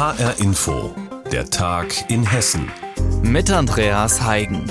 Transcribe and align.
HR 0.00 0.38
Info, 0.38 0.94
der 1.30 1.50
Tag 1.50 2.10
in 2.10 2.24
Hessen. 2.24 2.70
Mit 3.22 3.50
Andreas 3.50 4.22
Heigen. 4.22 4.64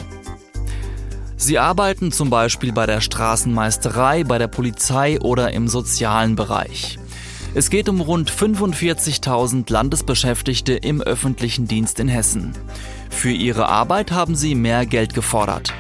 Sie 1.38 1.60
arbeiten 1.60 2.12
zum 2.12 2.32
Beispiel 2.32 2.74
bei 2.74 2.88
der 2.88 3.00
Straßenmeisterei, 3.00 4.24
bei 4.24 4.40
der 4.40 4.48
Polizei 4.48 5.22
oder 5.22 5.54
im 5.54 5.68
sozialen 5.68 6.36
Bereich. 6.36 6.98
Es 7.54 7.70
geht 7.70 7.90
um 7.90 8.02
rund 8.02 8.32
45.000 8.32 9.72
Landesbeschäftigte 9.72 10.74
im 10.74 11.00
öffentlichen 11.00 11.68
Dienst 11.68 12.00
in 12.00 12.08
Hessen. 12.08 12.54
Für 13.12 13.30
ihre 13.30 13.68
Arbeit 13.70 14.12
haben 14.12 14.34
sie 14.34 14.56
mehr 14.56 14.88
Geld 14.88 15.14
gefordert. 15.14 15.72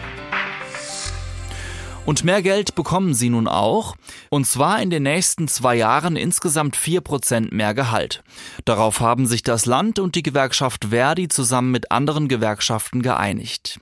Und 2.10 2.24
mehr 2.24 2.42
Geld 2.42 2.74
bekommen 2.74 3.14
sie 3.14 3.30
nun 3.30 3.48
auch, 3.48 3.96
und 4.32 4.48
zwar 4.48 4.82
in 4.82 4.90
den 4.90 5.04
nächsten 5.04 5.48
zwei 5.48 5.76
Jahren 5.76 6.16
insgesamt 6.16 6.76
vier 6.76 7.02
Prozent 7.02 7.52
mehr 7.52 7.76
Gehalt. 7.76 8.24
Darauf 8.66 9.00
haben 9.00 9.28
sich 9.28 9.44
das 9.44 9.68
Land 9.68 10.00
und 10.00 10.16
die 10.16 10.24
Gewerkschaft 10.24 10.86
Verdi 10.86 11.28
zusammen 11.28 11.70
mit 11.70 11.92
anderen 11.92 12.28
Gewerkschaften 12.28 13.04
geeinigt. 13.04 13.80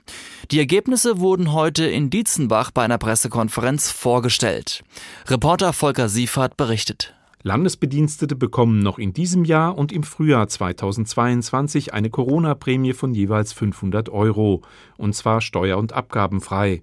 Die 0.50 0.58
Ergebnisse 0.58 1.20
wurden 1.20 1.54
heute 1.54 1.86
in 1.86 2.10
Dietzenbach 2.10 2.70
bei 2.70 2.82
einer 2.82 2.98
Pressekonferenz 2.98 3.90
vorgestellt. 3.90 4.84
Reporter 5.28 5.72
Volker 5.72 6.10
Siefert 6.10 6.58
berichtet. 6.58 7.14
Landesbedienstete 7.44 8.36
bekommen 8.36 8.80
noch 8.80 8.98
in 8.98 9.14
diesem 9.14 9.46
Jahr 9.46 9.78
und 9.78 9.90
im 9.90 10.02
Frühjahr 10.02 10.48
2022 10.48 11.94
eine 11.94 12.10
Corona-Prämie 12.10 12.92
von 12.92 13.14
jeweils 13.14 13.54
500 13.54 14.10
Euro, 14.10 14.60
und 14.98 15.14
zwar 15.14 15.40
steuer- 15.40 15.78
und 15.78 15.94
abgabenfrei. 15.94 16.82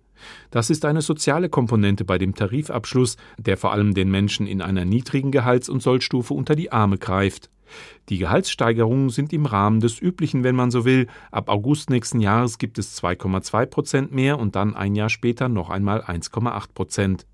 Das 0.52 0.70
ist 0.70 0.86
eine 0.86 1.02
soziale 1.02 1.50
Komponente 1.50 2.06
bei 2.06 2.18
dem 2.18 2.36
Tarifabschluss, 2.36 3.18
der 3.38 3.58
vor 3.58 3.72
allem 3.72 3.94
den 3.94 4.10
Menschen 4.10 4.48
in 4.48 4.62
einer 4.62 4.86
niedrigen 4.86 5.32
Gehalts- 5.32 5.70
und 5.70 5.82
Sollstufe 5.82 6.34
unter 6.34 6.56
die 6.56 6.72
Arme 6.72 6.98
greift. 6.98 7.50
Die 8.10 8.18
Gehaltssteigerungen 8.18 9.10
sind 9.10 9.34
im 9.34 9.46
Rahmen 9.46 9.80
des 9.80 10.00
Üblichen, 10.00 10.44
wenn 10.44 10.56
man 10.56 10.72
so 10.72 10.86
will. 10.86 11.08
Ab 11.32 11.50
August 11.50 11.90
nächsten 11.90 12.20
Jahres 12.20 12.58
gibt 12.58 12.78
es 12.78 13.02
2,2 13.02 13.66
Prozent 13.66 14.12
mehr 14.12 14.40
und 14.40 14.56
dann 14.56 14.76
ein 14.76 14.96
Jahr 14.96 15.10
später 15.10 15.50
noch 15.50 15.70
einmal 15.70 16.02
1,8 16.02 16.74
Prozent. 16.74 17.26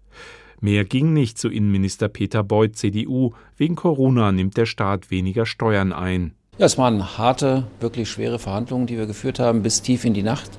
Mehr 0.62 0.86
ging 0.86 1.12
nicht, 1.12 1.40
so 1.40 1.50
Innenminister 1.50 2.08
Peter 2.08 2.44
Beuth, 2.44 2.76
CDU. 2.76 3.32
Wegen 3.58 3.76
Corona 3.76 4.32
nimmt 4.32 4.58
der 4.58 4.68
Staat 4.68 5.10
weniger 5.10 5.46
Steuern 5.46 5.92
ein. 5.92 6.36
Ja, 6.60 6.68
es 6.68 6.78
waren 6.78 7.18
harte, 7.18 7.66
wirklich 7.80 8.10
schwere 8.10 8.38
Verhandlungen, 8.38 8.86
die 8.86 8.98
wir 8.98 9.08
geführt 9.08 9.40
haben, 9.40 9.64
bis 9.64 9.82
tief 9.82 10.06
in 10.06 10.14
die 10.14 10.22
Nacht. 10.22 10.52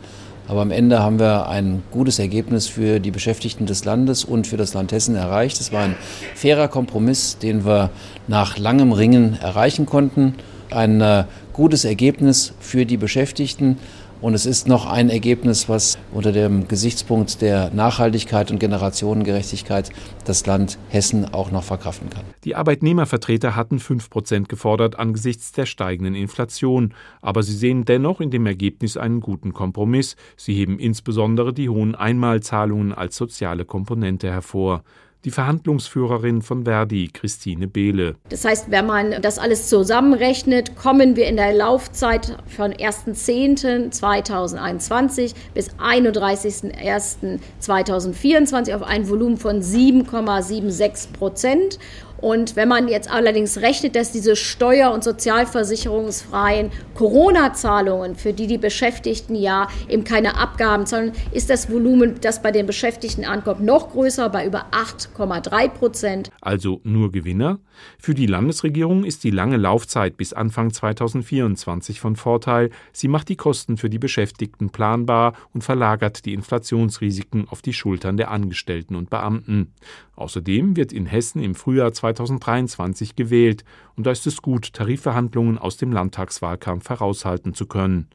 Aber 0.49 0.61
am 0.61 0.71
Ende 0.71 0.99
haben 0.99 1.19
wir 1.19 1.49
ein 1.49 1.83
gutes 1.91 2.19
Ergebnis 2.19 2.67
für 2.67 3.01
die 3.01 3.11
Beschäftigten 3.11 3.67
des 3.67 3.85
Landes 3.85 4.25
und 4.25 4.47
für 4.47 4.57
das 4.57 4.75
Land 4.75 4.93
Hessen 4.93 5.15
erreicht. 5.15 5.61
Es 5.61 5.73
war 5.73 5.83
ein 5.83 5.97
fairer 6.35 6.69
Kompromiss, 6.69 7.39
den 7.39 7.65
wir 7.65 7.91
nach 8.27 8.59
langem 8.59 8.93
Ringen 8.93 9.39
erreichen 9.41 9.87
konnten. 9.87 10.35
Ein 10.71 11.01
äh, 11.01 11.25
gutes 11.53 11.85
Ergebnis 11.85 12.55
für 12.61 12.87
die 12.87 12.97
Beschäftigten. 12.97 13.79
Und 14.23 14.35
es 14.35 14.47
ist 14.47 14.69
noch 14.69 14.87
ein 14.87 15.11
Ergebnis, 15.11 15.69
was 15.69 15.99
unter 16.13 16.31
dem 16.31 16.69
Gesichtspunkt 16.69 17.43
der 17.43 17.71
Nachhaltigkeit 17.75 18.53
und 18.53 18.61
Generationengerechtigkeit 18.61 19.91
das 20.25 20.47
Land 20.47 20.79
Hessen 20.91 21.35
auch 21.35 21.51
noch 21.51 21.65
verkraften 21.65 22.09
kann. 22.09 22.23
Die 22.45 22.55
Arbeitnehmervertreter 22.55 23.57
hatten 23.57 23.81
5 23.81 24.11
Prozent 24.11 24.49
gefordert 24.49 24.97
angesichts 24.97 25.51
der 25.51 25.67
steigenden 25.67 26.15
Inflation. 26.15 26.95
Aber 27.21 27.43
sie 27.43 27.57
sehen 27.57 27.85
dennoch 27.85 28.21
in 28.21 28.31
dem 28.31 28.47
Ergebnis 28.47 28.97
einen 28.97 29.19
guten 29.19 29.53
Kompromiss. 29.53 30.15
Sie 30.37 30.55
heben 30.55 30.79
insbesondere 30.79 31.53
die 31.53 31.69
hohen 31.69 31.97
Einmalzahlungen 31.97 32.93
als 32.93 33.17
soziale 33.17 33.65
Komponente 33.65 34.31
hervor 34.31 34.85
die 35.25 35.31
Verhandlungsführerin 35.31 36.43
von 36.43 36.65
Verdi, 36.65 37.09
Christine 37.13 37.69
Behle. 37.69 38.17
Das 38.29 38.45
heißt, 38.45 38.71
wenn 38.71 38.87
man 38.87 39.23
das 39.23 39.39
alles 39.39 39.69
zusammenrechnet, 39.69 40.75
kommen 40.77 41.15
wir 41.17 41.27
in 41.27 41.37
der 41.37 41.55
Laufzeit 41.55 42.37
von 42.49 42.73
1.10.2021 42.73 45.35
bis 45.55 45.71
31.01.2024 45.77 48.75
auf 48.75 48.83
ein 48.83 49.09
Volumen 49.09 49.37
von 49.37 49.63
7,76 49.63 51.13
Prozent. 51.13 51.79
Und 52.23 52.55
wenn 52.55 52.69
man 52.69 52.87
jetzt 52.87 53.11
allerdings 53.11 53.59
rechnet, 53.59 53.97
dass 53.97 54.13
diese 54.13 54.37
steuer- 54.37 54.93
und 54.93 55.03
sozialversicherungsfreien 55.03 56.71
Corona-Zahlungen, 56.95 58.15
für 58.15 58.33
die 58.33 58.47
die 58.47 58.59
Beschäftigten 58.59 59.35
ja 59.35 59.67
eben 59.89 60.05
keine 60.05 60.39
Abgaben 60.39 60.87
zahlen, 60.87 61.13
ist 61.33 61.51
das 61.51 61.71
Volumen, 61.71 62.21
das 62.21 62.41
bei 62.41 62.53
den 62.53 62.65
Beschäftigten 62.65 63.25
ankommt, 63.25 63.61
noch 63.61 63.91
größer, 63.91 64.31
bei 64.31 64.47
über 64.47 64.67
8,3 64.71 65.69
Prozent. 65.69 66.31
Also 66.41 66.81
nur 66.85 67.11
Gewinner? 67.11 67.59
Für 67.99 68.15
die 68.15 68.27
Landesregierung 68.27 69.05
ist 69.05 69.25
die 69.25 69.31
lange 69.31 69.57
Laufzeit 69.57 70.17
bis 70.17 70.33
Anfang 70.33 70.73
2024 70.73 72.01
von 72.01 72.15
Vorteil. 72.15 72.71
Sie 72.93 73.09
macht 73.09 73.29
die 73.29 73.37
Kosten 73.37 73.77
für 73.77 73.91
die 73.91 73.99
Beschäftigten 73.99 74.71
planbar 74.71 75.35
und 75.53 75.65
verlagert 75.65 76.25
die 76.25 76.35
Inflationsrisiken 76.35 77.49
auf 77.49 77.63
die 77.63 77.73
Schultern 77.73 78.17
der 78.17 78.31
Angestellten 78.31 78.95
und 78.95 79.11
Beamten. 79.11 79.73
Außerdem 80.15 80.77
wird 80.77 80.93
in 80.93 81.07
Hessen 81.07 81.43
im 81.43 81.55
Frühjahr 81.55 81.93
2023 82.15 83.17
gewählt, 83.17 83.65
und 83.97 84.07
da 84.07 84.11
ist 84.11 84.27
es 84.27 84.43
gut, 84.43 84.73
Tarifverhandlungen 84.73 85.59
aus 85.59 85.77
dem 85.77 85.93
Landtagswahlkampf 85.93 86.89
heraushalten 86.89 87.55
zu 87.55 87.67
können. 87.67 88.09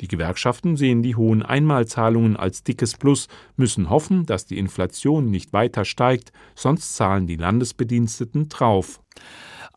Die 0.00 0.08
Gewerkschaften 0.08 0.76
sehen 0.76 1.02
die 1.02 1.16
hohen 1.16 1.42
Einmalzahlungen 1.42 2.36
als 2.36 2.62
dickes 2.62 2.96
Plus, 2.96 3.28
müssen 3.56 3.90
hoffen, 3.90 4.26
dass 4.26 4.46
die 4.46 4.58
Inflation 4.58 5.30
nicht 5.30 5.52
weiter 5.52 5.84
steigt, 5.84 6.32
sonst 6.54 6.96
zahlen 6.96 7.26
die 7.26 7.36
Landesbediensteten 7.36 8.48
drauf. 8.48 9.00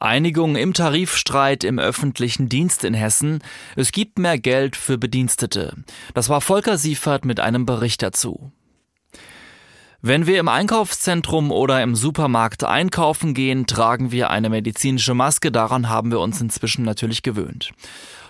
Einigung 0.02 0.56
im 0.56 0.74
Tarifstreit 0.74 1.66
im 1.66 1.78
öffentlichen 1.78 2.48
Dienst 2.48 2.86
in 2.86 2.94
Hessen. 2.94 3.40
Es 3.76 3.92
gibt 3.92 4.18
mehr 4.18 4.40
Geld 4.40 4.78
für 4.78 4.98
Bedienstete. 4.98 5.76
Das 6.14 6.30
war 6.30 6.40
Volker 6.40 6.78
Siefert 6.78 7.26
mit 7.26 7.42
einem 7.42 7.66
Bericht 7.66 8.02
dazu. 8.02 8.54
Wenn 10.02 10.28
wir 10.28 10.40
im 10.40 10.48
Einkaufszentrum 10.48 11.52
oder 11.52 11.84
im 11.84 11.94
Supermarkt 11.94 12.64
einkaufen 12.64 13.34
gehen, 13.34 13.68
tragen 13.68 14.14
wir 14.14 14.30
eine 14.30 14.50
medizinische 14.50 15.14
Maske. 15.14 15.52
Daran 15.52 15.90
haben 15.90 16.10
wir 16.10 16.22
uns 16.22 16.40
inzwischen 16.40 16.86
natürlich 16.86 17.22
gewöhnt. 17.22 17.72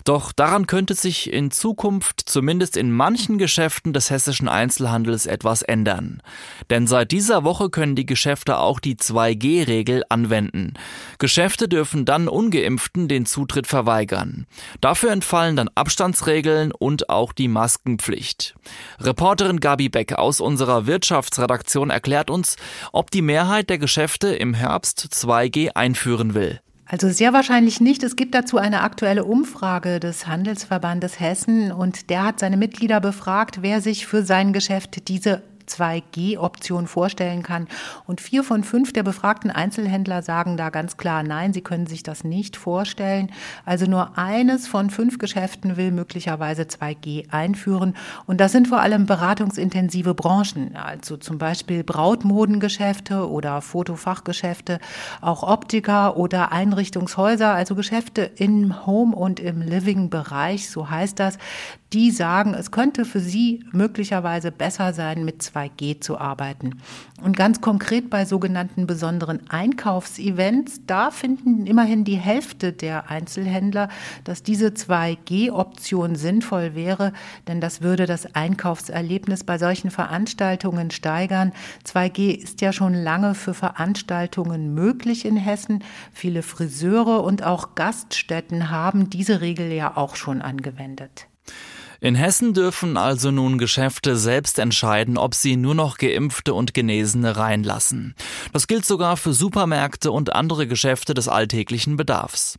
Doch 0.03 0.31
daran 0.31 0.67
könnte 0.67 0.93
sich 0.93 1.31
in 1.31 1.51
Zukunft 1.51 2.21
zumindest 2.25 2.77
in 2.77 2.91
manchen 2.91 3.37
Geschäften 3.37 3.93
des 3.93 4.09
hessischen 4.09 4.47
Einzelhandels 4.47 5.25
etwas 5.25 5.61
ändern. 5.61 6.21
Denn 6.69 6.87
seit 6.87 7.11
dieser 7.11 7.43
Woche 7.43 7.69
können 7.69 7.95
die 7.95 8.05
Geschäfte 8.05 8.57
auch 8.57 8.79
die 8.79 8.95
2G-Regel 8.95 10.03
anwenden. 10.09 10.73
Geschäfte 11.17 11.67
dürfen 11.67 12.05
dann 12.05 12.27
ungeimpften 12.27 13.07
den 13.07 13.25
Zutritt 13.25 13.67
verweigern. 13.67 14.45
Dafür 14.81 15.11
entfallen 15.11 15.55
dann 15.55 15.69
Abstandsregeln 15.75 16.71
und 16.71 17.09
auch 17.09 17.33
die 17.33 17.47
Maskenpflicht. 17.47 18.55
Reporterin 18.99 19.59
Gabi 19.59 19.89
Beck 19.89 20.13
aus 20.13 20.39
unserer 20.39 20.87
Wirtschaftsredaktion 20.87 21.89
erklärt 21.89 22.29
uns, 22.29 22.55
ob 22.91 23.11
die 23.11 23.21
Mehrheit 23.21 23.69
der 23.69 23.77
Geschäfte 23.77 24.29
im 24.29 24.53
Herbst 24.53 25.07
2G 25.11 25.71
einführen 25.75 26.33
will. 26.33 26.61
Also 26.91 27.07
sehr 27.09 27.33
wahrscheinlich 27.33 27.79
nicht. 27.79 28.01
Es 28.01 28.15
gibt 28.15 28.33
dazu 28.33 28.57
eine 28.57 28.81
aktuelle 28.81 29.23
Umfrage 29.23 29.99
des 29.99 30.25
Handelsverbandes 30.25 31.19
Hessen 31.19 31.71
und 31.71 32.09
der 32.09 32.23
hat 32.23 32.39
seine 32.39 32.57
Mitglieder 32.57 32.99
befragt, 32.99 33.61
wer 33.61 33.79
sich 33.79 34.07
für 34.07 34.23
sein 34.23 34.53
Geschäft 34.53 35.07
diese 35.07 35.43
2G-Option 35.69 36.87
vorstellen 36.87 37.43
kann. 37.43 37.67
Und 38.05 38.21
vier 38.21 38.43
von 38.43 38.63
fünf 38.63 38.93
der 38.93 39.03
befragten 39.03 39.51
Einzelhändler 39.51 40.21
sagen 40.21 40.57
da 40.57 40.69
ganz 40.69 40.97
klar 40.97 41.23
Nein, 41.23 41.53
sie 41.53 41.61
können 41.61 41.87
sich 41.87 42.03
das 42.03 42.23
nicht 42.23 42.57
vorstellen. 42.57 43.31
Also 43.65 43.85
nur 43.85 44.17
eines 44.17 44.67
von 44.67 44.89
fünf 44.89 45.17
Geschäften 45.17 45.77
will 45.77 45.91
möglicherweise 45.91 46.63
2G 46.63 47.31
einführen. 47.31 47.95
Und 48.25 48.39
das 48.39 48.51
sind 48.51 48.67
vor 48.67 48.81
allem 48.81 49.05
beratungsintensive 49.05 50.13
Branchen, 50.13 50.75
also 50.75 51.17
zum 51.17 51.37
Beispiel 51.37 51.83
Brautmodengeschäfte 51.83 53.29
oder 53.29 53.61
Fotofachgeschäfte, 53.61 54.79
auch 55.21 55.43
Optiker 55.43 56.17
oder 56.17 56.51
Einrichtungshäuser, 56.51 57.53
also 57.53 57.75
Geschäfte 57.75 58.23
im 58.35 58.85
Home- 58.85 59.15
und 59.15 59.39
im 59.39 59.61
Living-Bereich, 59.61 60.69
so 60.69 60.89
heißt 60.89 61.19
das 61.19 61.37
die 61.93 62.11
sagen, 62.11 62.53
es 62.53 62.69
könnte 62.69 63.03
für 63.03 63.19
sie 63.19 63.63
möglicherweise 63.71 64.51
besser 64.51 64.93
sein, 64.93 65.25
mit 65.25 65.41
2G 65.59 65.99
zu 65.99 66.17
arbeiten. 66.17 66.81
Und 67.21 67.35
ganz 67.35 67.59
konkret 67.59 68.09
bei 68.09 68.25
sogenannten 68.25 68.87
besonderen 68.87 69.49
Einkaufsevents, 69.49 70.81
da 70.87 71.11
finden 71.11 71.65
immerhin 71.65 72.05
die 72.05 72.15
Hälfte 72.15 72.71
der 72.71 73.09
Einzelhändler, 73.09 73.89
dass 74.23 74.43
diese 74.43 74.67
2G-Option 74.67 76.15
sinnvoll 76.15 76.75
wäre, 76.75 77.11
denn 77.47 77.59
das 77.59 77.81
würde 77.81 78.05
das 78.05 78.35
Einkaufserlebnis 78.35 79.43
bei 79.43 79.57
solchen 79.57 79.91
Veranstaltungen 79.91 80.91
steigern. 80.91 81.51
2G 81.85 82.31
ist 82.31 82.61
ja 82.61 82.71
schon 82.71 82.93
lange 82.93 83.35
für 83.35 83.53
Veranstaltungen 83.53 84.73
möglich 84.73 85.25
in 85.25 85.35
Hessen. 85.35 85.83
Viele 86.13 86.41
Friseure 86.41 87.23
und 87.23 87.43
auch 87.43 87.75
Gaststätten 87.75 88.69
haben 88.69 89.09
diese 89.09 89.41
Regel 89.41 89.71
ja 89.71 89.97
auch 89.97 90.15
schon 90.15 90.41
angewendet. 90.41 91.28
In 92.01 92.15
Hessen 92.15 92.53
dürfen 92.53 92.95
also 92.95 93.29
nun 93.29 93.57
Geschäfte 93.57 94.15
selbst 94.15 94.57
entscheiden, 94.57 95.17
ob 95.17 95.35
sie 95.35 95.57
nur 95.57 95.75
noch 95.75 95.97
geimpfte 95.97 96.53
und 96.53 96.73
Genesene 96.73 97.35
reinlassen. 97.35 98.15
Das 98.53 98.67
gilt 98.67 98.85
sogar 98.85 99.17
für 99.17 99.33
Supermärkte 99.33 100.09
und 100.13 100.33
andere 100.33 100.65
Geschäfte 100.65 101.13
des 101.13 101.27
alltäglichen 101.27 101.97
Bedarfs. 101.97 102.57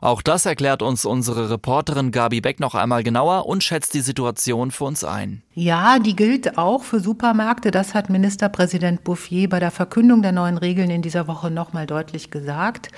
Auch 0.00 0.22
das 0.22 0.46
erklärt 0.46 0.80
uns 0.80 1.04
unsere 1.04 1.50
Reporterin 1.50 2.12
Gabi 2.12 2.40
Beck 2.40 2.60
noch 2.60 2.74
einmal 2.74 3.02
genauer 3.02 3.44
und 3.44 3.62
schätzt 3.62 3.92
die 3.92 4.00
Situation 4.00 4.70
für 4.70 4.84
uns 4.84 5.04
ein. 5.04 5.42
Ja, 5.52 5.98
die 5.98 6.16
gilt 6.16 6.56
auch 6.56 6.82
für 6.82 7.00
Supermärkte. 7.00 7.70
Das 7.70 7.92
hat 7.92 8.08
Ministerpräsident 8.08 9.04
Bouffier 9.04 9.50
bei 9.50 9.60
der 9.60 9.70
Verkündung 9.70 10.22
der 10.22 10.32
neuen 10.32 10.56
Regeln 10.56 10.88
in 10.88 11.02
dieser 11.02 11.26
Woche 11.26 11.50
nochmal 11.50 11.86
deutlich 11.86 12.30
gesagt. 12.30 12.88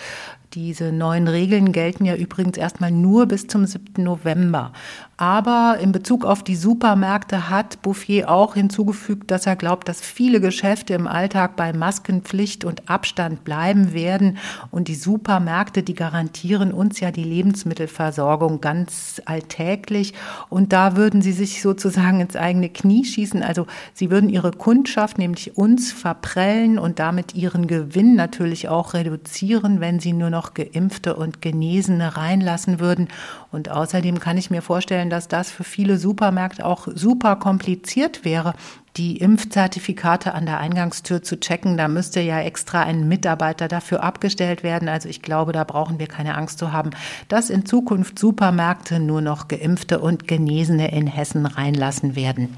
Diese 0.55 0.91
neuen 0.91 1.29
Regeln 1.29 1.70
gelten 1.70 2.05
ja 2.05 2.17
übrigens 2.17 2.56
erstmal 2.58 2.91
nur 2.91 3.26
bis 3.26 3.47
zum 3.47 3.67
7. 3.67 4.02
November. 4.02 4.73
Aber 5.17 5.76
in 5.81 5.93
Bezug 5.93 6.25
auf 6.25 6.43
die 6.43 6.56
Supermärkte 6.56 7.50
hat 7.50 7.82
Bouffier 7.82 8.29
auch 8.29 8.55
hinzugefügt, 8.55 9.31
dass 9.31 9.47
er 9.47 9.55
glaubt, 9.55 9.87
dass 9.87 10.00
viele 10.00 10.41
Geschäfte 10.41 10.94
im 10.94 11.06
Alltag 11.06 11.55
bei 11.55 11.73
Maskenpflicht 11.73 12.64
und 12.64 12.88
Abstand 12.88 13.44
bleiben 13.44 13.93
werden. 13.93 14.38
Und 14.73 14.88
die 14.88 14.94
Supermärkte, 14.94 15.85
die 15.85 15.94
garantieren 15.94 16.73
uns 16.73 16.99
ja 16.99 17.12
die 17.12 17.23
Lebensmittelversorgung 17.23 18.61
ganz 18.61 19.20
alltäglich. 19.26 20.14
Und 20.49 20.73
da 20.73 20.97
würden 20.97 21.23
sie 21.23 21.32
sich 21.32 21.62
sozusagen 21.62 22.20
ins 22.20 22.35
eigene 22.35 22.70
Knie 22.70 23.05
schießen. 23.05 23.43
Also 23.43 23.67
sie 23.93 24.11
würden 24.11 24.31
ihre 24.31 24.50
Kundschaft, 24.50 25.19
nämlich 25.19 25.56
uns, 25.56 25.93
verprellen 25.93 26.79
und 26.79 26.99
damit 26.99 27.35
ihren 27.35 27.67
Gewinn 27.67 28.17
natürlich 28.17 28.69
auch 28.69 28.94
reduzieren, 28.94 29.81
wenn 29.81 30.00
sie 30.00 30.14
nur 30.14 30.31
noch 30.31 30.39
Geimpfte 30.54 31.14
und 31.14 31.40
Genesene 31.40 32.16
reinlassen 32.16 32.81
würden. 32.81 33.08
Und 33.52 33.70
außerdem 33.70 34.19
kann 34.20 34.38
ich 34.38 34.50
mir 34.50 34.62
vorstellen, 34.62 35.10
dass 35.10 35.28
das 35.28 35.50
für 35.50 35.64
viele 35.64 35.98
Supermärkte 35.98 36.64
auch 36.64 36.88
super 36.94 37.37
kompliziert 37.37 38.25
wäre, 38.25 38.54
die 38.96 39.19
Impfzertifikate 39.19 40.34
an 40.34 40.46
der 40.46 40.58
Eingangstür 40.58 41.22
zu 41.22 41.38
checken. 41.38 41.76
Da 41.76 41.88
müsste 41.88 42.20
ja 42.20 42.40
extra 42.40 42.82
ein 42.82 43.06
Mitarbeiter 43.08 43.69
dafür 43.69 44.02
abgestellt 44.02 44.62
werden. 44.62 44.88
Also 44.88 45.08
ich 45.08 45.22
glaube, 45.22 45.52
da 45.52 45.64
brauchen 45.64 45.98
wir 45.98 46.06
keine 46.06 46.37
Angst 46.37 46.58
zu 46.58 46.72
haben, 46.72 46.90
dass 47.28 47.50
in 47.50 47.66
Zukunft 47.66 48.19
Supermärkte 48.19 48.98
nur 48.98 49.20
noch 49.20 49.48
geimpfte 49.48 50.00
und 50.00 50.26
Genesene 50.26 50.92
in 50.92 51.06
Hessen 51.06 51.46
reinlassen 51.46 52.16
werden. 52.16 52.56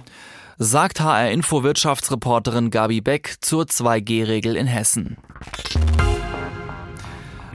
Sagt 0.58 1.00
HR-Info-Wirtschaftsreporterin 1.00 2.70
Gabi 2.70 3.00
Beck 3.00 3.36
zur 3.40 3.64
2G-Regel 3.64 4.56
in 4.56 4.66
Hessen. 4.66 5.16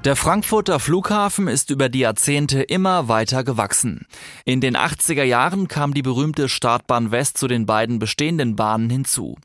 Der 0.03 0.15
Frankfurter 0.15 0.79
Flughafen 0.79 1.47
ist 1.47 1.71
über 1.71 1.89
die 1.89 1.99
Jahrzehnte 1.99 2.61
immer 2.61 3.07
weiter 3.07 3.43
gewachsen. 3.43 4.05
In 4.45 4.61
den 4.61 4.77
80er 4.77 5.23
Jahren 5.23 5.67
kam 5.67 5.93
die 5.93 6.03
berühmte 6.03 6.49
Startbahn 6.49 7.11
West 7.11 7.37
zu 7.37 7.47
den 7.47 7.65
beiden 7.65 7.97
bestehenden 7.97 8.55
Bahnen 8.55 8.89
hinzu. 8.91 9.37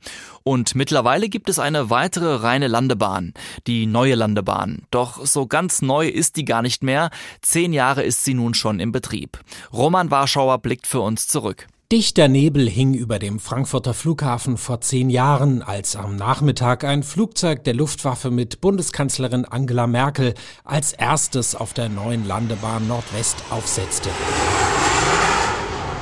Und 0.44 0.74
mittlerweile 0.74 1.30
gibt 1.30 1.48
es 1.48 1.58
eine 1.58 1.88
weitere 1.88 2.34
reine 2.36 2.68
Landebahn, 2.68 3.32
die 3.66 3.86
neue 3.86 4.14
Landebahn. 4.14 4.82
Doch 4.90 5.24
so 5.24 5.46
ganz 5.46 5.80
neu 5.80 6.06
ist 6.06 6.36
die 6.36 6.44
gar 6.44 6.62
nicht 6.62 6.82
mehr. 6.82 7.10
Zehn 7.40 7.72
Jahre 7.72 8.02
ist 8.02 8.22
sie 8.22 8.34
nun 8.34 8.52
schon 8.52 8.78
im 8.78 8.92
Betrieb. 8.92 9.40
Roman 9.72 10.10
Warschauer 10.10 10.58
blickt 10.58 10.86
für 10.86 11.00
uns 11.00 11.26
zurück. 11.28 11.66
Dichter 11.92 12.26
Nebel 12.26 12.70
hing 12.70 12.94
über 12.94 13.18
dem 13.18 13.38
Frankfurter 13.38 13.92
Flughafen 13.92 14.56
vor 14.56 14.80
zehn 14.80 15.10
Jahren, 15.10 15.60
als 15.60 15.94
am 15.94 16.16
Nachmittag 16.16 16.84
ein 16.84 17.02
Flugzeug 17.02 17.64
der 17.64 17.74
Luftwaffe 17.74 18.30
mit 18.30 18.62
Bundeskanzlerin 18.62 19.44
Angela 19.44 19.86
Merkel 19.86 20.32
als 20.64 20.94
erstes 20.94 21.54
auf 21.54 21.74
der 21.74 21.90
neuen 21.90 22.26
Landebahn 22.26 22.88
Nordwest 22.88 23.36
aufsetzte. 23.50 24.08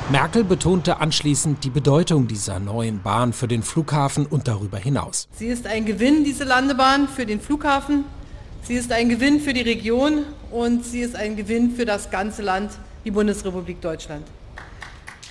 Merkel 0.09 0.45
betonte 0.45 1.01
anschließend 1.01 1.65
die 1.65 1.69
Bedeutung 1.69 2.25
dieser 2.25 2.59
neuen 2.59 3.01
Bahn 3.01 3.33
für 3.33 3.49
den 3.49 3.61
Flughafen 3.61 4.25
und 4.25 4.47
darüber 4.47 4.77
hinaus. 4.77 5.27
Sie 5.33 5.47
ist 5.47 5.67
ein 5.67 5.83
Gewinn, 5.85 6.23
diese 6.23 6.45
Landebahn, 6.45 7.09
für 7.09 7.25
den 7.25 7.41
Flughafen. 7.41 8.05
Sie 8.63 8.75
ist 8.75 8.93
ein 8.93 9.09
Gewinn 9.09 9.41
für 9.41 9.51
die 9.51 9.59
Region 9.59 10.23
und 10.51 10.85
sie 10.85 11.01
ist 11.01 11.17
ein 11.17 11.35
Gewinn 11.35 11.75
für 11.75 11.83
das 11.83 12.09
ganze 12.09 12.43
Land, 12.43 12.71
die 13.03 13.11
Bundesrepublik 13.11 13.81
Deutschland. 13.81 14.23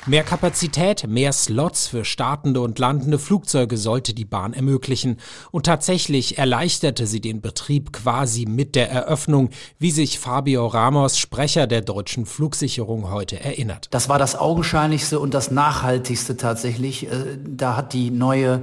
Mehr 0.06 0.22
Kapazität, 0.22 1.06
mehr 1.06 1.30
Slots 1.30 1.88
für 1.88 2.06
startende 2.06 2.62
und 2.62 2.78
landende 2.78 3.18
Flugzeuge 3.18 3.76
sollte 3.76 4.14
die 4.14 4.24
Bahn 4.24 4.54
ermöglichen. 4.54 5.18
Und 5.50 5.66
tatsächlich 5.66 6.38
erleichterte 6.38 7.06
sie 7.06 7.20
den 7.20 7.42
Betrieb 7.42 7.92
quasi 7.92 8.46
mit 8.46 8.76
der 8.76 8.90
Eröffnung, 8.90 9.50
wie 9.78 9.90
sich 9.90 10.18
Fabio 10.18 10.66
Ramos, 10.66 11.18
Sprecher 11.18 11.66
der 11.66 11.82
deutschen 11.82 12.24
Flugsicherung, 12.24 13.10
heute 13.10 13.40
erinnert. 13.40 13.88
Das 13.90 14.08
war 14.08 14.18
das 14.18 14.36
augenscheinlichste 14.36 15.20
und 15.20 15.34
das 15.34 15.50
nachhaltigste 15.50 16.38
tatsächlich. 16.38 17.06
Äh, 17.06 17.38
da 17.46 17.76
hat 17.76 17.92
die 17.92 18.10
neue 18.10 18.62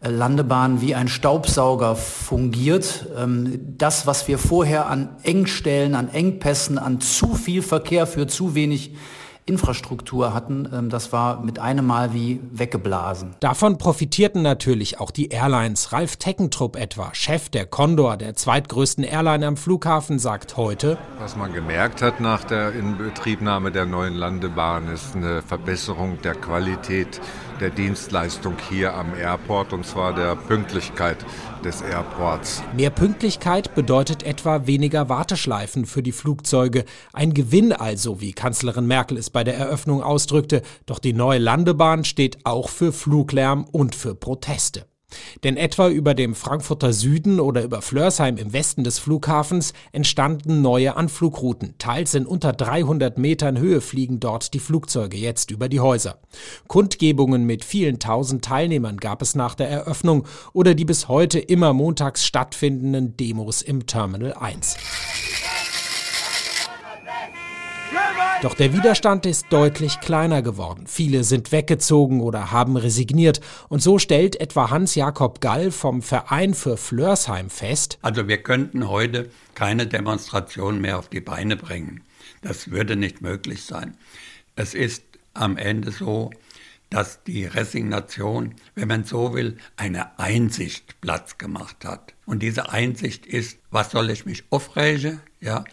äh, 0.00 0.08
Landebahn 0.08 0.80
wie 0.80 0.94
ein 0.94 1.08
Staubsauger 1.08 1.96
fungiert. 1.96 3.06
Ähm, 3.18 3.74
das, 3.76 4.06
was 4.06 4.28
wir 4.28 4.38
vorher 4.38 4.86
an 4.86 5.16
Engstellen, 5.24 5.96
an 5.96 6.08
Engpässen, 6.08 6.78
an 6.78 7.00
zu 7.00 7.34
viel 7.34 7.60
Verkehr 7.60 8.06
für 8.06 8.28
zu 8.28 8.54
wenig 8.54 8.92
Infrastruktur 9.50 10.32
hatten, 10.32 10.68
ähm, 10.72 10.90
das 10.90 11.12
war 11.12 11.42
mit 11.42 11.58
einem 11.58 11.84
Mal 11.84 12.14
wie 12.14 12.40
weggeblasen. 12.52 13.34
Davon 13.40 13.78
profitierten 13.78 14.42
natürlich 14.42 15.00
auch 15.00 15.10
die 15.10 15.28
Airlines. 15.28 15.92
Ralf 15.92 16.16
Teckentrupp 16.16 16.76
etwa, 16.76 17.10
Chef 17.14 17.48
der 17.48 17.66
Condor, 17.66 18.16
der 18.16 18.34
zweitgrößten 18.36 19.02
Airline 19.02 19.46
am 19.46 19.56
Flughafen, 19.56 20.20
sagt 20.20 20.56
heute, 20.56 20.98
was 21.18 21.36
man 21.36 21.52
gemerkt 21.52 22.00
hat 22.00 22.20
nach 22.20 22.44
der 22.44 22.72
Inbetriebnahme 22.72 23.72
der 23.72 23.86
neuen 23.86 24.14
Landebahn 24.14 24.86
ist 24.88 25.16
eine 25.16 25.42
Verbesserung 25.42 26.22
der 26.22 26.36
Qualität 26.36 27.20
der 27.60 27.70
Dienstleistung 27.70 28.56
hier 28.68 28.94
am 28.94 29.14
Airport 29.14 29.72
und 29.72 29.86
zwar 29.86 30.14
der 30.14 30.36
Pünktlichkeit 30.36 31.18
des 31.64 31.82
Airports. 31.82 32.62
Mehr 32.74 32.90
Pünktlichkeit 32.90 33.74
bedeutet 33.74 34.22
etwa 34.22 34.66
weniger 34.66 35.08
Warteschleifen 35.08 35.86
für 35.86 36.02
die 36.02 36.12
Flugzeuge. 36.12 36.84
Ein 37.12 37.34
Gewinn 37.34 37.72
also, 37.72 38.20
wie 38.20 38.32
Kanzlerin 38.32 38.86
Merkel 38.86 39.18
es 39.18 39.30
bei 39.30 39.44
der 39.44 39.56
Eröffnung 39.56 40.02
ausdrückte. 40.02 40.62
Doch 40.86 40.98
die 40.98 41.12
neue 41.12 41.38
Landebahn 41.38 42.04
steht 42.04 42.38
auch 42.44 42.68
für 42.68 42.92
Fluglärm 42.92 43.64
und 43.64 43.94
für 43.94 44.14
Proteste. 44.14 44.89
Denn 45.44 45.56
etwa 45.56 45.88
über 45.88 46.14
dem 46.14 46.34
Frankfurter 46.34 46.92
Süden 46.92 47.40
oder 47.40 47.62
über 47.62 47.82
Flörsheim 47.82 48.36
im 48.36 48.52
Westen 48.52 48.84
des 48.84 48.98
Flughafens 48.98 49.72
entstanden 49.92 50.62
neue 50.62 50.96
Anflugrouten. 50.96 51.74
Teils 51.78 52.14
in 52.14 52.26
unter 52.26 52.52
300 52.52 53.18
Metern 53.18 53.58
Höhe 53.58 53.80
fliegen 53.80 54.20
dort 54.20 54.54
die 54.54 54.58
Flugzeuge 54.58 55.16
jetzt 55.16 55.50
über 55.50 55.68
die 55.68 55.80
Häuser. 55.80 56.18
Kundgebungen 56.68 57.44
mit 57.44 57.64
vielen 57.64 57.98
tausend 57.98 58.44
Teilnehmern 58.44 58.98
gab 58.98 59.22
es 59.22 59.34
nach 59.34 59.54
der 59.54 59.68
Eröffnung 59.68 60.26
oder 60.52 60.74
die 60.74 60.84
bis 60.84 61.08
heute 61.08 61.38
immer 61.38 61.72
montags 61.72 62.24
stattfindenden 62.24 63.16
Demos 63.16 63.62
im 63.62 63.86
Terminal 63.86 64.34
1. 64.34 64.76
Doch 68.42 68.54
der 68.54 68.72
Widerstand 68.72 69.26
ist 69.26 69.46
deutlich 69.50 70.00
kleiner 70.00 70.40
geworden. 70.40 70.86
Viele 70.86 71.24
sind 71.24 71.52
weggezogen 71.52 72.22
oder 72.22 72.50
haben 72.50 72.78
resigniert. 72.78 73.42
Und 73.68 73.82
so 73.82 73.98
stellt 73.98 74.40
etwa 74.40 74.70
Hans-Jakob 74.70 75.42
Gall 75.42 75.70
vom 75.70 76.00
Verein 76.00 76.54
für 76.54 76.78
Flörsheim 76.78 77.50
fest. 77.50 77.98
Also 78.00 78.28
wir 78.28 78.42
könnten 78.42 78.88
heute 78.88 79.28
keine 79.54 79.86
Demonstration 79.86 80.80
mehr 80.80 80.98
auf 80.98 81.10
die 81.10 81.20
Beine 81.20 81.56
bringen. 81.56 82.02
Das 82.40 82.70
würde 82.70 82.96
nicht 82.96 83.20
möglich 83.20 83.64
sein. 83.64 83.98
Es 84.56 84.72
ist 84.72 85.04
am 85.34 85.58
Ende 85.58 85.90
so, 85.90 86.30
dass 86.88 87.22
die 87.24 87.44
Resignation, 87.44 88.54
wenn 88.74 88.88
man 88.88 89.04
so 89.04 89.34
will, 89.34 89.58
eine 89.76 90.18
Einsicht 90.18 90.98
Platz 91.02 91.36
gemacht 91.36 91.84
hat. 91.84 92.14
Und 92.24 92.42
diese 92.42 92.70
Einsicht 92.70 93.26
ist, 93.26 93.58
was 93.70 93.90
soll 93.90 94.08
ich 94.08 94.24
mich 94.24 94.44
aufregen? 94.48 95.20
Ja, 95.40 95.64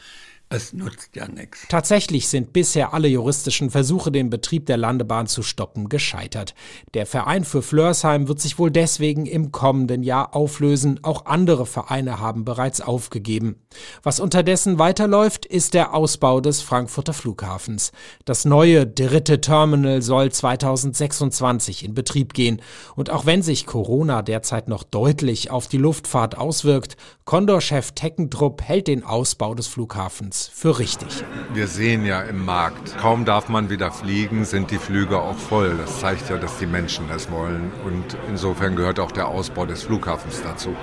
es 0.49 0.71
nutzt 0.71 1.13
ja 1.13 1.27
nichts. 1.27 1.65
Tatsächlich 1.67 2.29
sind 2.29 2.53
bisher 2.53 2.93
alle 2.93 3.09
juristischen 3.09 3.69
Versuche, 3.69 4.13
den 4.13 4.29
Betrieb 4.29 4.65
der 4.65 4.77
Landebahn 4.77 5.27
zu 5.27 5.43
stoppen, 5.43 5.89
gescheitert. 5.89 6.55
Der 6.93 7.05
Verein 7.05 7.43
für 7.43 7.61
Flörsheim 7.61 8.29
wird 8.29 8.39
sich 8.39 8.57
wohl 8.57 8.71
deswegen 8.71 9.25
im 9.25 9.51
kommenden 9.51 10.03
Jahr 10.03 10.33
auflösen. 10.33 11.01
Auch 11.03 11.25
andere 11.25 11.65
Vereine 11.65 12.21
haben 12.21 12.45
bereits 12.45 12.79
aufgegeben. 12.79 13.57
Was 14.03 14.21
unterdessen 14.21 14.79
weiterläuft, 14.79 15.45
ist 15.45 15.73
der 15.73 15.93
Ausbau 15.93 16.39
des 16.39 16.61
Frankfurter 16.61 17.13
Flughafens. 17.13 17.91
Das 18.23 18.45
neue 18.45 18.87
dritte 18.87 19.41
Terminal 19.41 20.01
soll 20.01 20.31
2026 20.31 21.83
in 21.83 21.93
Betrieb 21.93 22.33
gehen. 22.33 22.61
Und 22.95 23.09
auch 23.09 23.25
wenn 23.25 23.41
sich 23.41 23.65
Corona 23.65 24.21
derzeit 24.21 24.69
noch 24.69 24.83
deutlich 24.83 25.51
auf 25.51 25.67
die 25.67 25.77
Luftfahrt 25.77 26.37
auswirkt, 26.37 26.95
Condor-Chef 27.25 27.91
Teckentrupp 27.91 28.61
hält 28.61 28.87
den 28.87 29.03
Ausbau 29.03 29.53
des 29.53 29.67
Flughafens 29.67 30.36
Airlines 30.37 30.51
für 30.53 30.79
richtig. 30.79 31.23
Wir 31.53 31.67
sehen 31.67 32.05
ja 32.05 32.21
im 32.21 32.45
Markt, 32.45 32.97
kaum 32.97 33.25
darf 33.25 33.49
man 33.49 33.69
wieder 33.69 33.91
fliegen, 33.91 34.45
sind 34.45 34.71
die 34.71 34.77
Flüge 34.77 35.19
auch 35.19 35.37
voll. 35.37 35.75
Das 35.77 35.99
zeigt 35.99 36.29
ja, 36.29 36.37
dass 36.37 36.57
die 36.57 36.65
Menschen 36.65 37.09
es 37.09 37.29
wollen. 37.31 37.71
Und 37.83 38.17
insofern 38.29 38.75
gehört 38.75 38.99
auch 38.99 39.11
der 39.11 39.27
Ausbau 39.27 39.65
des 39.65 39.83
Flughafens 39.83 40.41
dazu. 40.43 40.75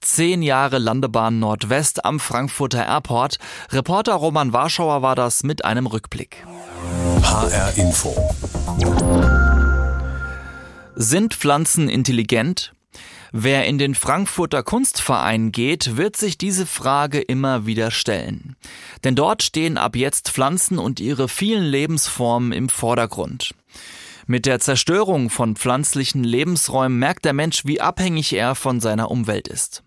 Zehn 0.00 0.42
Jahre 0.42 0.78
Landebahn 0.78 1.38
Nordwest 1.38 2.04
am 2.04 2.20
Frankfurter 2.20 2.86
Airport. 2.86 3.36
Reporter 3.70 4.14
Roman 4.14 4.52
Warschauer 4.52 5.02
war 5.02 5.14
das 5.14 5.42
mit 5.42 5.64
einem 5.64 5.86
Rückblick. 5.86 6.44
HR 7.22 7.76
Info. 7.76 8.16
Sind 10.96 11.34
Pflanzen 11.34 11.88
intelligent? 11.88 12.72
Wer 13.32 13.66
in 13.66 13.78
den 13.78 13.94
Frankfurter 13.94 14.62
Kunstverein 14.62 15.52
geht, 15.52 15.96
wird 15.96 16.16
sich 16.16 16.36
diese 16.36 16.66
Frage 16.66 17.20
immer 17.20 17.64
wieder 17.64 17.90
stellen. 17.90 18.56
Denn 19.04 19.14
dort 19.14 19.42
stehen 19.42 19.78
ab 19.78 19.94
jetzt 19.94 20.30
Pflanzen 20.30 20.78
und 20.78 20.98
ihre 20.98 21.28
vielen 21.28 21.64
Lebensformen 21.64 22.52
im 22.52 22.68
Vordergrund. 22.68 23.54
Mit 24.26 24.46
der 24.46 24.60
Zerstörung 24.60 25.30
von 25.30 25.56
pflanzlichen 25.56 26.24
Lebensräumen 26.24 26.98
merkt 26.98 27.24
der 27.24 27.32
Mensch, 27.32 27.64
wie 27.64 27.80
abhängig 27.80 28.32
er 28.32 28.54
von 28.54 28.80
seiner 28.80 29.10
Umwelt 29.10 29.48
ist. 29.48 29.82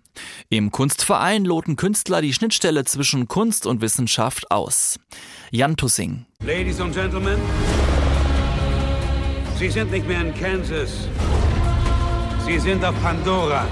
Im 0.50 0.72
Kunstverein 0.72 1.44
loten 1.44 1.76
Künstler 1.76 2.22
die 2.22 2.34
Schnittstelle 2.34 2.86
zwischen 2.86 3.28
Kunst 3.28 3.66
und 3.66 3.82
Wissenschaft 3.82 4.52
aus. 4.52 5.00
Jan 5.52 5.76
Tussing. 5.76 6.26
Ladies 6.46 6.80
and 6.80 6.94
Gentlemen, 6.94 7.40
Sie 9.58 9.70
sind 9.70 9.92
nicht 9.92 10.08
mehr 10.08 10.22
in 10.22 10.34
Kansas. 10.36 11.08
Sie 12.46 12.60
sind 12.60 12.84
auf 12.84 12.94
Pandora. 13.02 13.66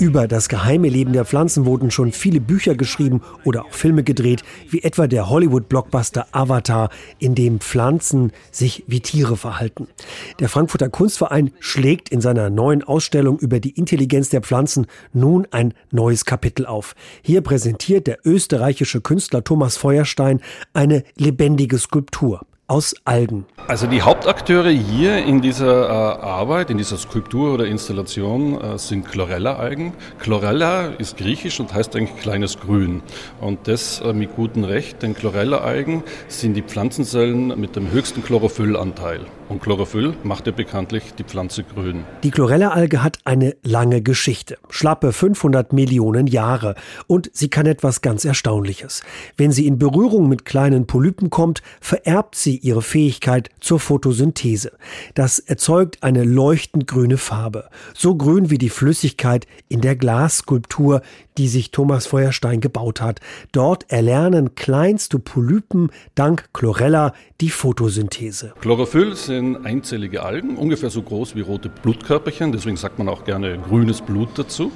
Über 0.00 0.26
das 0.26 0.48
geheime 0.48 0.88
Leben 0.88 1.12
der 1.12 1.24
Pflanzen 1.24 1.64
wurden 1.64 1.90
schon 1.90 2.10
viele 2.10 2.40
Bücher 2.40 2.74
geschrieben 2.74 3.20
oder 3.44 3.66
auch 3.66 3.72
Filme 3.72 4.02
gedreht, 4.02 4.42
wie 4.68 4.82
etwa 4.82 5.06
der 5.06 5.28
Hollywood-Blockbuster 5.28 6.26
Avatar, 6.32 6.88
in 7.18 7.34
dem 7.34 7.60
Pflanzen 7.60 8.32
sich 8.50 8.82
wie 8.88 9.00
Tiere 9.00 9.36
verhalten. 9.36 9.86
Der 10.40 10.48
Frankfurter 10.48 10.88
Kunstverein 10.88 11.52
schlägt 11.60 12.08
in 12.08 12.20
seiner 12.20 12.50
neuen 12.50 12.82
Ausstellung 12.82 13.38
über 13.38 13.60
die 13.60 13.78
Intelligenz 13.78 14.30
der 14.30 14.40
Pflanzen 14.40 14.86
nun 15.12 15.46
ein 15.50 15.74
neues 15.92 16.24
Kapitel 16.24 16.66
auf. 16.66 16.96
Hier 17.22 17.42
präsentiert 17.42 18.06
der 18.06 18.18
österreichische 18.24 19.02
Künstler 19.02 19.44
Thomas 19.44 19.76
Feuerstein 19.76 20.40
eine 20.72 21.04
lebendige 21.16 21.78
Skulptur 21.78 22.40
aus 22.70 22.94
Algen. 23.04 23.46
Also 23.66 23.88
die 23.88 24.00
Hauptakteure 24.02 24.70
hier 24.70 25.24
in 25.24 25.40
dieser 25.40 25.88
äh, 25.88 25.92
Arbeit, 26.22 26.70
in 26.70 26.78
dieser 26.78 26.98
Skulptur 26.98 27.52
oder 27.52 27.66
Installation 27.66 28.60
äh, 28.60 28.78
sind 28.78 29.06
Chlorella-Algen. 29.06 29.92
Chlorella 30.20 30.86
ist 30.98 31.16
griechisch 31.16 31.58
und 31.58 31.74
heißt 31.74 31.96
eigentlich 31.96 32.20
kleines 32.20 32.60
Grün. 32.60 33.02
Und 33.40 33.66
das 33.66 34.00
äh, 34.00 34.12
mit 34.12 34.36
gutem 34.36 34.62
Recht, 34.62 35.02
denn 35.02 35.14
Chlorella-Algen 35.14 36.04
sind 36.28 36.54
die 36.54 36.62
Pflanzenzellen 36.62 37.60
mit 37.60 37.74
dem 37.74 37.90
höchsten 37.90 38.22
Chlorophyllanteil. 38.22 39.26
Und 39.50 39.60
Chlorophyll 39.60 40.14
macht 40.22 40.46
ja 40.46 40.52
bekanntlich 40.52 41.12
die 41.18 41.24
Pflanze 41.24 41.64
grün. 41.64 42.04
Die 42.22 42.30
Chlorella-Alge 42.30 43.02
hat 43.02 43.18
eine 43.24 43.56
lange 43.64 44.00
Geschichte, 44.00 44.58
schlappe 44.68 45.12
500 45.12 45.72
Millionen 45.72 46.28
Jahre. 46.28 46.76
Und 47.08 47.30
sie 47.32 47.50
kann 47.50 47.66
etwas 47.66 48.00
ganz 48.00 48.24
Erstaunliches. 48.24 49.02
Wenn 49.36 49.50
sie 49.50 49.66
in 49.66 49.76
Berührung 49.76 50.28
mit 50.28 50.44
kleinen 50.44 50.86
Polypen 50.86 51.30
kommt, 51.30 51.62
vererbt 51.80 52.36
sie 52.36 52.58
ihre 52.58 52.80
Fähigkeit 52.80 53.48
zur 53.58 53.80
Photosynthese. 53.80 54.70
Das 55.14 55.40
erzeugt 55.40 56.04
eine 56.04 56.22
leuchtend 56.22 56.86
grüne 56.86 57.18
Farbe. 57.18 57.70
So 57.92 58.14
grün 58.14 58.50
wie 58.50 58.58
die 58.58 58.70
Flüssigkeit 58.70 59.48
in 59.68 59.80
der 59.80 59.96
Glasskulptur, 59.96 61.02
die 61.38 61.48
sich 61.48 61.72
Thomas 61.72 62.06
Feuerstein 62.06 62.60
gebaut 62.60 63.00
hat. 63.00 63.18
Dort 63.50 63.90
erlernen 63.90 64.54
kleinste 64.54 65.18
Polypen 65.18 65.90
dank 66.14 66.50
Chlorella 66.52 67.14
die 67.40 67.50
Photosynthese. 67.50 68.52
Chlorophyll 68.60 69.16
sind 69.16 69.39
einzellige 69.64 70.22
Algen, 70.22 70.56
ungefähr 70.56 70.90
so 70.90 71.02
groß 71.02 71.34
wie 71.34 71.40
rote 71.40 71.68
Blutkörperchen, 71.68 72.52
deswegen 72.52 72.76
sagt 72.76 72.98
man 72.98 73.08
auch 73.08 73.24
gerne 73.24 73.58
grünes 73.58 74.00
Blut 74.00 74.30
dazu. 74.36 74.72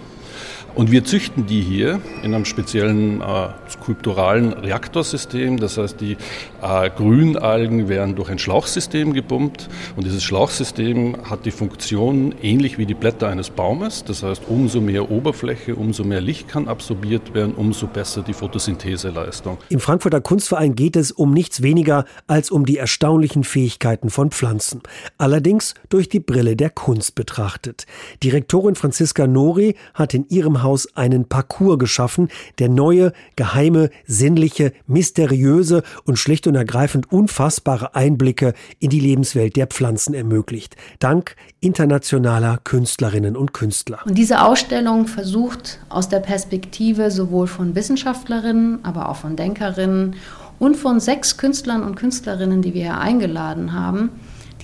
Und 0.75 0.91
wir 0.91 1.05
züchten 1.05 1.47
die 1.47 1.61
hier 1.61 2.01
in 2.25 2.35
einem 2.35 2.45
speziellen 2.45 3.21
äh, 3.21 3.49
skulpturalen 3.71 4.53
Reaktorsystem. 4.53 5.59
Das 5.59 5.79
heißt, 5.79 6.01
die 6.01 6.17
äh, 6.63 6.91
Grünalgen 6.91 7.89
werden 7.89 8.17
durch 8.17 8.29
ein 8.29 8.41
Schlauchsystem 8.41 9.13
gepumpt 9.13 9.69
und 9.95 10.05
dieses 10.05 10.25
Schlauchsystem 10.25 11.17
hat 11.31 11.47
die 11.47 11.53
Funktion 11.53 12.35
ähnlich 12.43 12.77
wie 12.77 12.87
die 12.87 12.95
Blätter 12.95 13.29
eines 13.29 13.51
Baumes. 13.51 14.03
Das 14.03 14.25
heißt, 14.25 14.43
umso 14.49 14.81
mehr 14.81 15.13
Oberfläche, 15.13 15.77
umso 15.77 16.03
mehr 16.03 16.21
Licht 16.21 16.49
kann 16.49 16.67
absorbiert 16.67 17.35
werden, 17.35 17.55
umso 17.55 17.87
besser 17.87 18.23
die 18.23 18.33
Photosyntheseleistung. 18.33 19.59
Im 19.69 19.79
Frankfurter 19.79 20.21
Kunstverein 20.21 20.75
geht 20.75 20.97
es 20.97 21.13
um 21.13 21.33
nichts 21.33 21.63
weniger 21.63 22.05
als 22.27 22.51
um 22.51 22.67
die 22.67 22.79
erstaunlichen 22.79 23.45
Fähigkeiten 23.45 24.11
von 24.11 24.33
Pflanzen. 24.33 24.83
Allerdings 25.19 25.75
durch 25.89 26.09
die 26.09 26.21
Brille 26.21 26.57
der 26.57 26.71
Kunst 26.71 27.15
betrachtet. 27.15 27.87
Direktorin 28.25 28.75
Franziska 28.75 29.29
Nori 29.29 29.77
hat 29.95 30.15
in 30.15 30.27
ihrem 30.29 30.64
Haus 30.65 30.89
einen 30.97 31.29
Parcours 31.29 31.79
geschaffen, 31.79 32.29
der 32.59 32.69
neue, 32.69 33.13
geheime, 33.37 33.91
sinnliche, 34.07 34.73
mysteriöse 34.89 35.85
und 36.05 36.19
schlicht 36.19 36.49
und 36.49 36.57
ergreifend 36.57 37.13
unfassbare 37.13 37.95
Einblicke 37.95 38.55
in 38.81 38.91
die 38.91 38.99
Lebenswelt 38.99 39.55
der 39.55 39.69
Pflanzen 39.69 40.15
ermöglicht. 40.15 40.75
Dank 40.99 41.37
internationaler 41.61 42.59
Künstlerinnen 42.65 43.37
und 43.37 43.55
Künstler. 43.55 44.01
Und 44.05 44.19
diese 44.19 44.43
Ausstellung 44.43 45.07
versucht 45.07 45.79
aus 45.89 46.09
der 46.09 46.21
Perspektive 46.21 47.13
sowohl 47.13 47.47
von 47.47 47.77
Wissenschaftlerinnen, 47.77 48.85
aber 48.85 49.09
auch 49.09 49.17
von 49.17 49.37
Denkerinnen 49.37 50.17
und 50.59 50.77
von 50.77 51.01
sechs 51.01 51.37
Künstlern 51.37 51.83
und 51.83 51.95
Künstlerinnen, 51.95 52.63
die 52.63 52.75
wir 52.75 52.83
hier 52.83 52.99
eingeladen 52.99 53.73
haben, 53.73 54.11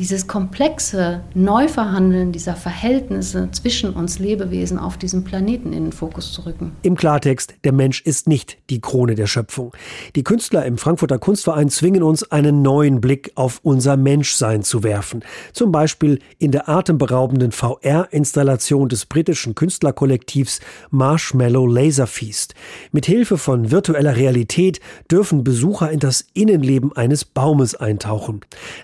dieses 0.00 0.26
komplexe 0.26 1.21
Neuverhandeln 1.35 2.33
dieser 2.33 2.57
Verhältnisse 2.57 3.50
zwischen 3.52 3.90
uns 3.92 4.19
Lebewesen 4.19 4.78
auf 4.78 4.97
diesem 4.97 5.25
Planeten 5.25 5.75
in 5.75 5.85
den 5.85 5.92
Fokus 5.92 6.33
zu 6.33 6.47
rücken. 6.47 6.73
Im 6.80 6.97
Klartext, 6.97 7.52
der 7.64 7.73
Mensch 7.73 8.00
ist 8.00 8.26
nicht 8.26 8.57
die 8.71 8.80
Krone 8.80 9.14
der 9.14 9.26
Schöpfung. 9.26 9.73
Die 10.16 10.25
Künstler 10.25 10.64
im 10.64 10.78
Frankfurter 10.78 11.19
Kunstverein 11.19 11.69
zwingen 11.69 12.02
uns, 12.02 12.23
einen 12.33 12.62
neuen 12.62 13.02
Blick 13.02 13.33
auf 13.35 13.61
unser 13.62 13.99
Menschsein 13.99 14.62
zu 14.62 14.83
werfen. 14.83 15.23
Zum 15.52 15.71
Beispiel 15.71 16.21
in 16.38 16.50
der 16.50 16.71
atemberaubenden 16.71 17.52
VR-Installation 17.52 18.88
des 18.88 19.04
britischen 19.04 19.54
Künstlerkollektivs 19.54 20.61
Marshmallow 20.88 21.66
Laser 21.66 22.07
Feast. 22.07 22.54
Mit 22.90 23.04
Hilfe 23.04 23.37
von 23.37 23.71
virtueller 23.71 24.16
Realität 24.16 24.80
dürfen 25.11 25.45
Besucher 25.45 25.90
in 25.90 25.99
das 25.99 26.25
Innenleben 26.33 26.97
eines 26.97 27.26
Baumes 27.26 27.75
eintauchen. 27.75 28.40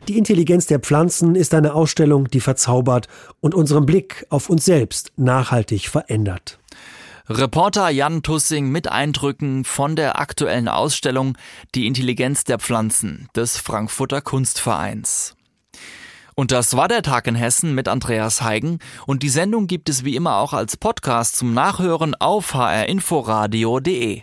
Die 0.08 0.18
Intelligenz 0.18 0.66
der 0.66 0.80
Pflanzen 0.80 1.05
Pflanzen 1.06 1.36
ist 1.36 1.54
eine 1.54 1.74
Ausstellung, 1.74 2.28
die 2.30 2.40
verzaubert 2.40 3.06
und 3.40 3.54
unseren 3.54 3.86
Blick 3.86 4.26
auf 4.28 4.50
uns 4.50 4.64
selbst 4.64 5.12
nachhaltig 5.14 5.88
verändert. 5.88 6.58
Reporter 7.28 7.90
Jan 7.90 8.24
Tussing 8.24 8.70
mit 8.70 8.90
Eindrücken 8.90 9.64
von 9.64 9.94
der 9.94 10.18
aktuellen 10.18 10.66
Ausstellung 10.66 11.38
Die 11.76 11.86
Intelligenz 11.86 12.42
der 12.42 12.58
Pflanzen 12.58 13.28
des 13.36 13.56
Frankfurter 13.56 14.20
Kunstvereins. 14.20 15.36
Und 16.34 16.50
das 16.50 16.76
war 16.76 16.88
der 16.88 17.02
Tag 17.02 17.28
in 17.28 17.36
Hessen 17.36 17.72
mit 17.72 17.86
Andreas 17.86 18.42
Heigen 18.42 18.80
und 19.06 19.22
die 19.22 19.28
Sendung 19.28 19.68
gibt 19.68 19.88
es 19.88 20.04
wie 20.04 20.16
immer 20.16 20.38
auch 20.38 20.54
als 20.54 20.76
Podcast 20.76 21.36
zum 21.36 21.54
Nachhören 21.54 22.16
auf 22.16 22.52
hrinforadio.de. 22.52 24.22